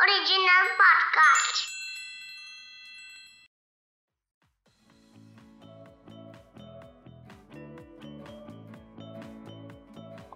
Original 0.00 0.66
podcast. 0.80 1.64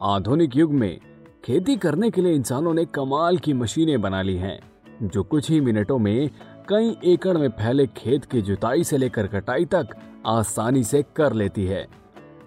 आधुनिक 0.03 0.57
युग 0.57 0.73
में 0.73 1.01
खेती 1.45 1.77
करने 1.77 2.11
के 2.11 2.21
लिए 2.21 2.33
इंसानों 2.33 2.75
ने 2.75 2.85
कमाल 2.85 3.39
की 3.39 3.53
मशीनें 3.53 4.01
बना 4.01 4.23
ली 4.23 4.37
हैं, 4.37 4.59
जो 5.03 5.23
कुछ 5.23 5.51
ही 5.51 5.61
मिनटों 5.61 5.99
में 5.99 6.31
कई 6.69 6.97
एकड़ 7.05 7.39
में 7.39 7.49
फैले 7.49 7.87
खेत 7.87 8.25
की 8.25 8.43
जुताई 8.43 8.85
से 8.85 8.99
लेकर 8.99 9.27
कटाई 9.27 9.65
तक 9.65 9.97
आसानी 10.27 10.85
से 10.85 11.03
कर 11.17 11.33
लेती 11.33 11.67
है 11.67 11.87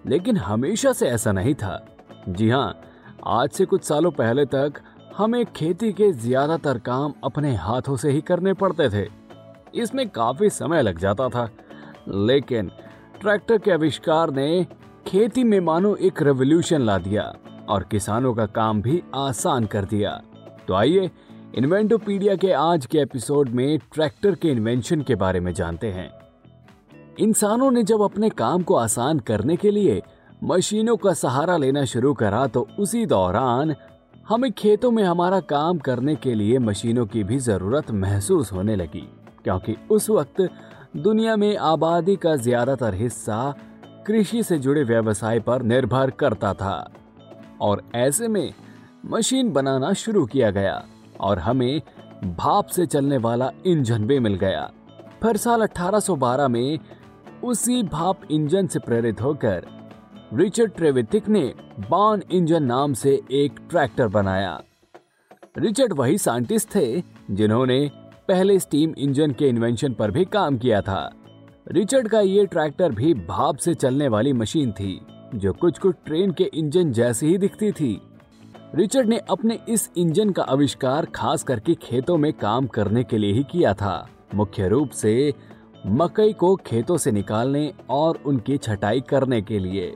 लेकिन 0.06 0.36
हमेशा 0.36 0.92
से 0.92 1.06
ऐसा 1.06 1.32
नहीं 1.32 1.54
था 1.54 1.84
जी 2.28 2.50
हाँ 2.50 2.80
आज 3.26 3.50
से 3.50 3.64
कुछ 3.64 3.84
सालों 3.84 4.10
पहले 4.10 4.44
तक 4.46 4.82
हमें 5.16 5.44
खेती 5.46 5.92
के 5.92 6.10
ज़्यादातर 6.12 6.78
काम 6.78 7.12
अपने 7.24 7.54
हाथों 7.54 7.96
से 7.96 8.10
ही 8.10 8.20
करने 8.20 8.52
पड़ते 8.52 8.88
थे। 8.90 9.06
इसमें 9.74 10.08
काफ़ी 10.08 10.48
समय 10.50 10.82
लग 10.82 10.98
जाता 10.98 11.28
था, 11.28 11.48
लेकिन 12.08 12.70
ट्रैक्टर 13.20 13.58
के 13.58 13.70
आविष्कार 13.70 14.30
ने 14.30 14.66
खेती 15.06 15.44
में 15.44 15.58
मानो 15.60 15.94
एक 15.98 16.22
रेवोल्यूशन 16.22 16.82
ला 16.82 16.98
दिया 16.98 17.32
और 17.68 17.84
किसानों 17.90 18.34
का 18.34 18.46
काम 18.48 18.82
भी 18.82 19.02
आसान 19.14 19.66
कर 19.66 19.84
दिया। 19.84 20.10
तो 20.68 20.74
आइए 20.74 21.10
इन्वेंटोपीडिया 21.54 22.36
के 22.36 22.52
आज 22.52 22.86
के 22.86 22.98
एपिसोड 22.98 23.48
में 23.50 23.78
ट्रैक्टर 23.94 24.34
के 24.34 24.50
इन्वेंशन 24.50 25.02
के 25.02 25.14
बारे 25.14 25.40
में 25.40 25.52
जानते 25.54 25.92
हैं। 25.92 26.10
इंसानों 27.20 27.70
ने 27.70 27.82
जब 27.84 28.02
अपने 28.02 28.30
काम 28.34 28.62
को 28.62 28.76
आसान 28.76 29.18
करने 29.22 29.56
के 29.56 29.70
लिए 29.70 30.02
मशीनों 30.44 30.96
का 30.96 31.12
सहारा 31.14 31.56
लेना 31.56 31.84
शुरू 31.86 32.14
करा 32.14 32.46
तो 32.46 32.66
उसी 32.78 33.06
दौरान 33.06 33.74
हमें 34.28 34.50
खेतों 34.52 34.90
में 34.90 35.02
हमारा 35.02 35.38
काम 35.40 35.78
करने 35.78 36.14
के 36.16 36.34
लिए 36.34 36.58
मशीनों 36.58 37.04
की 37.06 37.22
भी 37.24 37.38
ज़रूरत 37.38 37.90
महसूस 37.90 38.52
होने 38.52 38.76
लगी, 38.76 39.06
क्योंकि 39.44 39.76
उस 39.90 40.08
वक्त 40.10 40.40
दुनिया 40.96 41.34
में 41.36 41.56
आबादी 41.56 42.14
का 42.16 42.34
ज़्यादातर 42.36 42.94
हिस्सा 42.94 43.54
कृषि 44.06 44.42
से 44.42 44.58
जुड़े 44.58 44.84
व्यवसाय 44.84 45.40
पर 45.40 45.62
निर्भर 45.62 46.10
करता 46.10 46.52
था। 46.54 46.90
और 47.60 47.82
ऐसे 47.94 48.28
में 48.28 48.54
मशीन 49.06 49.52
बनाना 49.52 49.92
शुरू 49.92 50.24
किया 50.26 50.50
गया, 50.50 50.82
और 51.20 51.38
हमें 51.38 51.80
भाप 52.26 52.66
से 52.66 52.86
चलने 52.86 53.16
वाला 53.18 53.50
इंजन 53.66 54.06
भी 54.06 54.18
मिल 54.18 54.34
गया। 54.36 54.70
फिर 55.22 55.36
साल 55.36 55.62
1812 55.62 56.48
में 56.48 56.78
उसी 57.44 57.82
भाप 57.82 58.20
इंजन 58.30 58.66
से 58.66 58.78
प्रेरित 58.78 59.20
होकर 59.22 59.66
रिचर्ड 60.36 60.72
ट्रेविथिक 60.72 61.28
ने 61.28 61.42
बान 61.80 62.22
इंजन 62.30 62.62
नाम 62.62 62.92
से 62.92 63.22
एक 63.30 63.58
ट्रैक्टर 63.70 64.08
बनाया। 64.08 64.62
रिचर्ड 65.58 65.92
वही 65.92 66.18
साइंटिस्ट 66.18 66.74
थे 66.74 67.02
जिन्होंने 67.30 67.90
पहले 68.28 68.58
स्टीम 68.58 68.94
इंजन 68.98 69.32
के 69.32 69.48
इन्वेंशन 69.48 69.92
पर 69.92 70.10
भी 70.10 70.24
काम 70.24 70.58
किया 70.58 70.80
था। 70.80 71.10
रिचर्ड 71.68 72.08
का 72.08 72.20
ये 72.20 72.46
ट्रैक्टर 72.46 72.92
भी 72.92 73.14
भाप 73.14 73.56
से 73.56 73.74
चलने 73.74 74.08
वाली 74.08 74.32
मशीन 74.32 74.72
थी, 74.72 75.00
जो 75.34 75.52
कुछ 75.52 75.78
कुछ 75.78 75.94
ट्रेन 76.06 76.30
के 76.30 76.44
इंजन 76.44 76.92
जैसी 76.92 77.26
ही 77.26 77.38
दिखती 77.38 77.72
थी। 77.72 78.00
रिचर्ड 78.74 79.08
ने 79.08 79.18
अपने 79.18 79.58
इस 79.68 79.90
इंजन 79.96 80.30
का 80.30 80.42
आविष्कार 80.42 81.06
खास 81.06 81.42
करके 81.42 81.74
खेतों 81.74 82.16
में 82.16 82.32
काम 82.32 82.66
करने 82.66 83.04
के 83.04 83.18
लिए 83.18 83.32
ही 83.32 83.42
किया 83.42 83.74
था। 83.74 84.08
मुख्य 84.34 84.68
रूप 84.68 84.90
से 84.90 85.34
मकई 85.86 86.32
को 86.32 86.56
खेतों 86.56 86.96
से 86.96 87.12
निकालने 87.12 87.72
और 87.90 88.18
उनकी 88.26 88.56
छटाई 88.58 89.00
करने 89.00 89.42
के 89.42 89.58
लिए। 89.58 89.94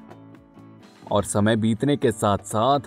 और 1.12 1.25
समय 1.25 1.56
बीतने 1.56 1.97
के 1.97 2.12
साथ 2.12 2.39
साथ 2.39 2.81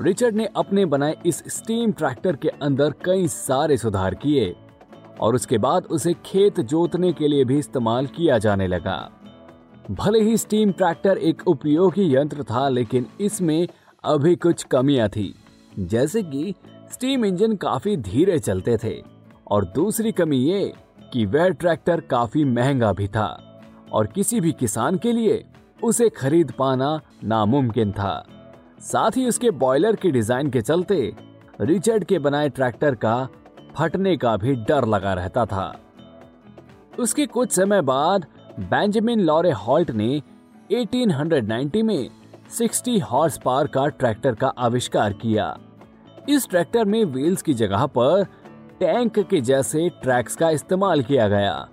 रिचर्ड 0.00 0.34
ने 0.34 0.48
अपने 0.56 0.84
बनाए 0.84 1.16
इस 1.26 1.42
स्टीम 1.48 1.92
ट्रैक्टर 1.92 2.36
के 2.36 2.48
अंदर 2.48 2.94
कई 3.04 3.28
सारे 3.28 3.76
सुधार 3.76 4.14
किए 4.14 4.54
और 5.20 5.34
उसके 5.34 5.58
बाद 5.58 5.84
उसे 5.84 6.14
खेत 6.26 6.60
जोतने 6.60 7.12
के 7.12 7.28
लिए 7.28 7.44
भी 7.44 7.58
इस्तेमाल 7.58 8.06
किया 8.06 8.38
जाने 8.38 8.66
लगा। 8.66 9.10
भले 9.90 10.20
ही 10.20 10.36
स्टीम 10.36 10.72
ट्रैक्टर 10.72 11.18
एक 11.18 11.46
उपयोगी 11.48 12.14
यंत्र 12.14 12.42
था, 12.42 12.68
लेकिन 12.68 13.06
इसमें 13.20 13.66
अभी 14.04 14.34
कुछ 14.36 14.62
कमियाँ 14.62 15.08
थी, 15.08 15.34
जैसे 15.78 16.22
कि 16.22 16.54
स्टीम 16.92 17.24
इंजन 17.24 17.56
काफ़ी 17.56 17.96
धीरे 17.96 18.38
चलते 18.38 18.76
थे 18.84 18.94
और 19.46 19.64
दूसरी 19.64 20.12
कमी 20.12 20.36
ये 20.36 20.72
कि 21.12 21.24
वह 21.26 21.48
ट्रैक्टर 21.48 22.00
काफ़ी 22.00 22.44
महँगा 22.44 22.92
भी 22.92 23.08
था 23.08 23.28
और 23.92 24.06
किसी 24.06 24.40
भी 24.40 24.52
किसान 24.52 24.96
के 24.96 25.12
लिए 25.12 25.44
उसे 25.82 26.08
खरीद 26.08 26.52
पाना 26.52 27.00
नामुमकिन 27.24 27.92
था। 27.92 28.24
साथ 28.80 29.16
ही 29.16 29.26
उसके 29.28 29.50
बॉयलर 29.50 29.96
की 29.96 30.10
डिज़ाइन 30.10 30.50
के 30.50 30.60
चलते 30.60 31.12
रिचर्ड 31.60 32.04
के 32.04 32.18
बनाए 32.18 32.48
ट्रैक्टर 32.48 32.94
का 32.94 33.28
फटने 33.76 34.16
का 34.16 34.36
भी 34.36 34.54
डर 34.54 34.84
लगा 34.84 35.12
रहता 35.14 35.44
था। 35.46 35.74
उसके 36.98 37.26
कुछ 37.26 37.52
समय 37.52 37.80
बाद 37.82 38.26
बेंजामिन 38.60 39.20
लॉरे 39.20 39.50
हॉल्ट 39.50 39.90
ने 39.90 40.22
1890 40.72 41.82
में 41.82 42.10
60 42.50 43.00
हॉर्स 43.02 43.38
पावर 43.44 43.66
का 43.66 43.86
ट्रैक्टर 43.88 44.34
का 44.34 44.48
आविष्कार 44.48 45.12
किया। 45.12 45.56
इस 46.28 46.48
ट्रैक्टर 46.48 46.84
में 46.84 47.04
व्हील्स 47.04 47.42
की 47.42 47.54
जगह 47.54 47.86
पर 47.86 48.24
टैंक 48.80 49.18
के 49.20 49.40
जैसे 49.40 49.88
ट्रैक्स 50.02 50.36
का 50.36 50.50
इस्तेमाल 50.50 51.02
किया 51.02 51.28
गया। 51.28 51.68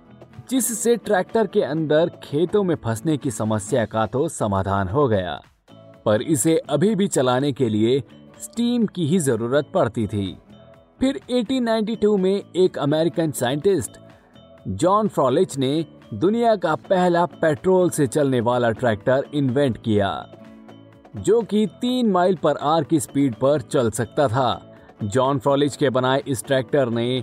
जिससे 0.52 0.94
ट्रैक्टर 0.96 1.46
के 1.46 1.60
अंदर 1.62 2.10
खेतों 2.22 2.62
में 2.62 2.74
फंसने 2.74 3.16
की 3.16 3.30
समस्या 3.30 3.84
का 3.84 4.04
तो 4.06 4.26
समाधान 4.28 4.88
हो 4.88 5.06
गया, 5.08 5.40
पर 6.04 6.22
इसे 6.22 6.56
अभी 6.70 6.94
भी 6.94 7.06
चलाने 7.08 7.52
के 7.52 7.68
लिए 7.68 8.02
स्टीम 8.40 8.84
की 8.86 9.06
ही 9.06 9.18
ज़रूरत 9.18 9.70
पड़ती 9.74 10.06
थी। 10.06 10.36
फिर 11.00 11.20
1892 11.30 12.16
में 12.16 12.42
एक 12.56 12.78
अमेरिकन 12.78 13.30
साइंटिस्ट, 13.32 13.98
जॉन 14.68 15.08
फ्रॉलिच 15.08 15.56
ने 15.58 15.84
दुनिया 16.14 16.54
का 16.56 16.74
पहला 16.84 17.24
पेट्रोल 17.26 17.90
से 17.90 18.06
चलने 18.08 18.40
वाला 18.42 18.70
ट्रैक्टर 18.72 19.24
इन्वेंट 19.34 19.82
किया, 19.84 20.14
जो 21.16 21.42
कि 21.42 21.66
तीन 21.80 22.10
माइल 22.10 22.36
पर 22.36 22.56
आर 22.66 22.84
की 22.84 23.00
स्पीड 23.00 23.34
पर 23.34 23.60
चल 23.62 23.90
सकता 23.92 24.28
था। 24.28 24.76
जॉन 25.04 25.38
फ्रॉलिच 25.38 25.76
के 25.76 25.90
बनाए 25.90 26.22
इस 26.26 26.44
ट्रैक्टर 26.44 26.90
ने 26.90 27.22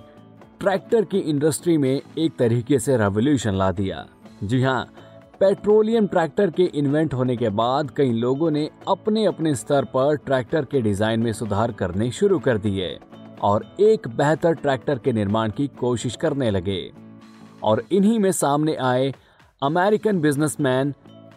ट्रैक्टर 0.60 1.06
की 1.06 1.18
इंडस्ट्री 1.20 1.78
में 1.78 2.02
एक 2.18 2.32
तरीके 2.40 2.78
से 2.80 2.96
रेवोल्यूशन 2.98 3.56
ला 3.56 3.72
दिया। 3.72 4.06
जी 4.44 4.62
हाँ 4.64 4.84
पेट्रोलियम 5.40 6.08
ट्रैक्टर 6.08 6.50
के 6.52 6.64
इन्वेंट 6.76 7.14
होने 7.14 7.36
के 7.38 7.50
बाद 7.52 7.92
कई 7.98 8.12
लोगों 8.14 8.50
ने 8.52 8.70
अपने 8.88 9.26
अपने 9.26 9.54
स्तर 9.56 9.86
पर 9.86 10.16
ट्रैक्टर 10.26 10.66
के 10.66 10.82
डिज़ाइन 10.82 11.20
में 11.20 11.32
सुधार 11.34 11.72
करने 11.72 12.10
शुरू 12.12 12.40
कर 12.40 12.58
दिए 12.58 12.98
और 13.42 13.66
एक 13.80 14.08
बेहतर 14.18 14.54
ट्रैक्टर 14.56 15.00
के 15.00 15.14
निर्माण 15.14 15.52
की 15.52 15.68
कोशिश 15.80 16.16
करने 16.16 16.52
लगे। 16.52 16.82
और 17.64 17.84
इन्हीं 17.92 18.20
में 18.20 18.32
सामने 18.34 18.76
आए 18.84 19.14
American 19.62 20.22
businessman 20.22 20.94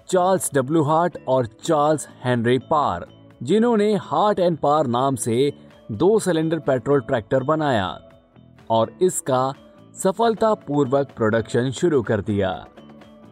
Charles 0.09 0.51
W 0.55 0.83
Hart 0.85 1.19
और 1.29 1.47
चार्ल्स 1.65 2.09
हेनरी 2.25 2.59
पार 2.71 3.07
जिन्होंने 3.43 3.95
हार्ट 4.03 4.39
एंड 4.39 4.59
पार 4.59 4.87
नाम 4.89 5.17
से 5.17 5.53
दो 5.93 6.19
सिलेंडर 6.19 6.59
पेट्रोल 6.61 7.01
ट्रैक्टर 7.01 7.43
बनाया। 7.45 7.99
और 8.73 8.93
इसका 9.03 9.53
सफलतापूर्वक 10.03 11.09
प्रोडक्शन 11.17 11.71
शुरू 11.71 12.03
कर 12.03 12.21
दिया। 12.21 12.53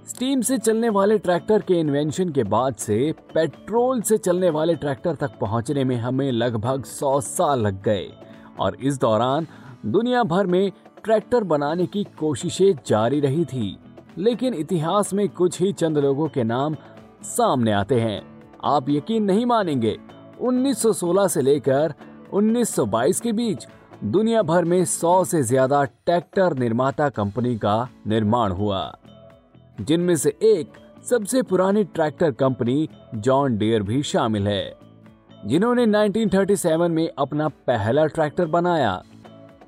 स्टीम 0.09 0.41
से 0.41 0.59
चलने 0.59 0.89
वाले 0.89 1.19
ट्रैक्टर 1.19 1.63
के 1.63 1.75
इन्वेंशन 1.75 2.29
के 2.29 2.45
बाद 2.45 2.75
से 2.75 3.15
पेट्रोल 3.35 4.01
से 4.01 4.19
चलने 4.19 4.51
वाले 4.51 4.75
ट्रैक्टर 4.75 5.15
तक 5.15 5.39
पहुँचने 5.41 5.85
में 5.85 5.97
हमें 5.97 6.31
लगभग 6.33 6.85
सौ 6.85 7.21
साल 7.21 7.61
लग 7.61 7.83
गए 7.83 8.07
और 8.61 8.77
इस 8.81 9.01
दौरान 9.01 9.47
दुनिया 9.87 10.23
भर 10.23 10.47
में 10.47 10.71
ट्रैक्टर 11.05 11.45
बनाने 11.45 11.87
की 11.87 12.05
कोशिशें 12.19 12.73
जारी 12.87 13.21
रही 13.21 13.45
थी। 13.45 13.79
लेकिन 14.19 14.55
इतिहास 14.55 15.15
में 15.15 15.29
कुछ 15.29 15.61
ही 15.61 15.73
चंद 15.73 15.99
लोगों 15.99 16.29
के 16.29 16.45
नाम 16.45 16.77
सामने 17.23 17.73
आते 17.73 18.01
हैं। 18.01 18.21
आप 18.65 18.91
यकीन 18.91 19.25
नहीं 19.25 19.47
मानेंगे 19.47 19.97
1916 20.41 21.29
से 21.29 21.43
लेकर 21.43 21.95
1922 22.33 23.21
के 23.21 23.33
बीच 23.33 23.67
दुनिया 24.03 24.43
भर 24.43 24.65
में 24.65 24.85
100 24.85 25.25
से 25.25 25.43
ज़्यादा 25.43 25.83
ट्रैक्टर 25.85 26.57
निर्माता 26.59 27.09
कंपनी 27.09 27.57
का 27.57 27.89
निर्माण 28.09 28.53
हुआ। 28.53 28.81
जिनमें 29.81 30.15
से 30.17 30.31
एक 30.43 30.79
सबसे 31.11 31.43
पुरानी 31.43 31.83
ट्रैक्टर 31.85 32.31
कंपनी 32.33 32.89
जॉन 33.17 33.59
डियर 33.59 33.83
भी 33.83 34.03
शामिल 34.03 34.49
है, 34.49 34.73
जिन्होंने 35.47 35.87
1937 35.87 36.89
में 36.89 37.09
अपना 37.19 37.49
पहला 37.49 38.07
ट्रैक्टर 38.07 38.47
बनाया। 38.47 39.03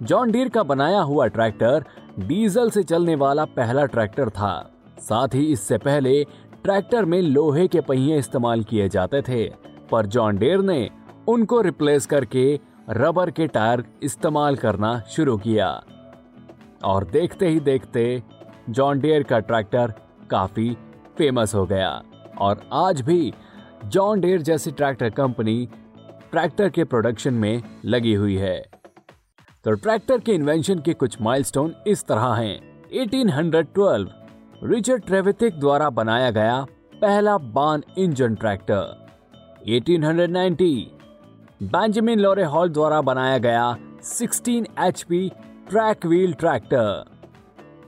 जॉन 0.02 0.32
डीर 0.32 0.48
का 0.48 0.62
बनाया 0.62 1.00
हुआ 1.02 1.26
ट्रैक्टर 1.28 1.84
डीजल 2.18 2.70
से 2.70 2.82
चलने 2.84 3.14
वाला 3.16 3.44
पहला 3.52 3.84
ट्रैक्टर 3.86 4.30
था। 4.30 4.54
साथ 5.00 5.34
ही 5.34 5.46
इससे 5.52 5.78
पहले 5.78 6.22
ट्रैक्टर 6.64 7.04
में 7.04 7.20
लोहे 7.22 7.68
के 7.68 7.80
पहिए 7.82 8.18
इस्तेमाल 8.18 8.62
किए 8.62 8.88
जाते 8.88 9.22
थे, 9.22 9.44
पर 9.90 10.06
जॉन 10.06 10.38
डेयर 10.38 10.60
ने 10.62 10.88
उनको 11.28 11.60
रिप्लेस 11.60 12.06
करके 12.06 12.60
रबर 12.92 13.30
के 13.30 13.46
टायर 13.46 13.84
इस्तेमाल 14.02 14.56
करना 14.56 15.00
शुरू 15.00 15.36
किया। 15.36 15.82
और 16.84 17.04
देखते 17.04 17.48
ही 17.48 17.60
देखते 17.60 18.22
जॉन 18.70 19.00
डेयर 19.00 19.22
का 19.22 19.38
ट्रैक्टर 19.38 19.94
काफ़ी 20.30 20.76
फ़ेमस 21.18 21.54
हो 21.54 21.66
गया। 21.66 22.02
और 22.40 22.68
आज 22.72 23.00
भी 23.00 23.34
जॉन 23.84 24.20
डेयर 24.20 24.42
जैसी 24.42 24.70
ट्रैक्टर 24.70 25.10
कंपनी 25.10 25.68
ट्रैक्टर 26.30 26.68
के 26.68 26.84
प्रोडक्शन 26.84 27.34
में 27.34 27.62
लगी 27.84 28.14
हुई 28.14 28.36
है। 28.36 28.66
तो 29.64 29.72
ट्रैक्टर 29.72 30.18
के 30.18 30.32
इन्वेंशन 30.32 30.78
के 30.78 30.94
कुछ 30.94 31.20
माइलस्टोन 31.20 31.74
इस 31.86 32.04
तरह 32.06 32.34
हैं। 32.34 32.86
1812 32.90 34.06
रिचर्ड 34.64 35.04
ट्रेविथिक 35.06 35.60
द्वारा 35.60 35.90
बनाया 35.90 36.30
गया 36.30 36.66
पहला 37.02 37.38
बान 37.38 37.82
engine 37.98 38.34
tractor. 38.34 39.06
1890 39.68 41.01
Benjamin 41.62 42.20
Lore 42.20 42.44
Hall 42.44 42.68
द्वारा 42.68 43.00
बनाया 43.00 43.38
गया 43.38 43.76
16 44.04 44.64
HP 44.78 45.28
track 45.68 46.06
wheel 46.06 46.32
tractor 46.32 47.04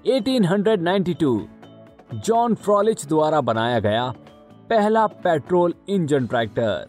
1892 0.06 1.40
John 2.14 2.54
Froelich 2.54 3.06
द्वारा 3.06 3.40
बनाया 3.40 3.78
गया 3.78 4.14
पहला 4.70 5.06
पेट्रोल 5.06 5.74
इंजन 5.88 6.26
ट्रैक्टर 6.26 6.86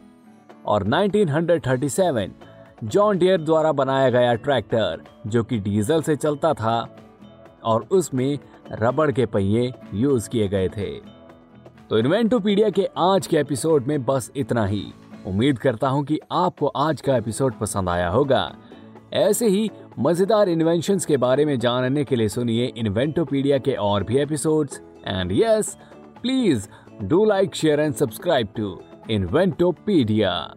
और 0.65 0.83
1937 0.87 2.29
जॉन 2.83 3.17
डियर 3.17 3.41
द्वारा 3.41 3.71
बनाया 3.71 4.09
गया 4.09 4.33
ट्रैक्टर 4.33 5.01
जो 5.27 5.43
कि 5.43 5.59
डीजल 5.59 6.01
से 6.01 6.15
चलता 6.15 6.53
था 6.53 6.77
और 7.63 7.87
उसमें 7.91 8.39
रबड़ 8.71 9.11
के 9.11 9.25
पहिए 9.25 9.73
यूज़ 9.93 10.29
किए 10.29 10.47
गए 10.47 10.69
थे। 10.69 10.91
तो 11.89 11.97
इन्वेंटोपीडिया 11.97 12.69
के 12.69 12.89
आज 12.97 13.27
के 13.27 13.37
एपिसोड 13.37 13.85
में 13.85 14.05
बस 14.05 14.31
इतना 14.35 14.65
ही। 14.65 14.83
उम्मीद 15.27 15.59
करता 15.59 15.87
हूँ 15.87 16.03
कि 16.05 16.19
आपको 16.31 16.67
आज 16.67 17.01
का 17.01 17.17
एपिसोड 17.17 17.53
पसंद 17.59 17.89
आया 17.89 18.09
होगा। 18.09 18.55
ऐसे 19.13 19.47
ही 19.47 19.69
मज़ेदार 19.99 20.49
इन्वेंशन 20.49 20.99
के 21.07 21.17
बारे 21.17 21.45
में 21.45 21.59
जानने 21.59 22.03
के 22.03 22.15
लिए 22.15 22.29
सुनिए 22.29 22.65
इन्वेंटोपीडिया 22.77 23.57
के 23.57 23.73
और 23.73 24.03
भी 24.03 24.17
episode 24.17 24.69
and 25.07 25.31
yes 25.31 25.77
please 26.21 26.67
do 27.03 27.25
like 27.25 27.55
share 27.55 27.79
and 27.79 27.93
subscribe 27.93 28.47
to 28.57 28.79
Inventopedia 29.09 30.55